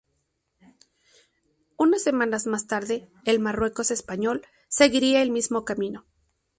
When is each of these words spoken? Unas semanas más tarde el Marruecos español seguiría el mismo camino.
Unas 1.77 2.01
semanas 2.01 2.47
más 2.47 2.65
tarde 2.65 3.07
el 3.23 3.39
Marruecos 3.39 3.91
español 3.91 4.43
seguiría 4.67 5.21
el 5.21 5.29
mismo 5.29 5.63
camino. 5.63 6.07